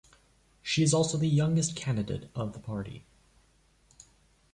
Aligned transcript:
She 0.63 0.81
is 0.81 0.95
also 0.95 1.15
the 1.15 1.27
youngest 1.27 1.75
candidate 1.75 2.31
of 2.33 2.53
the 2.53 2.59
party. 2.59 3.05